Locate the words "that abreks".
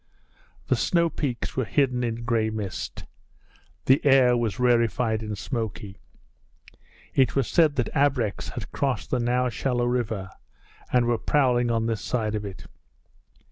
7.75-8.49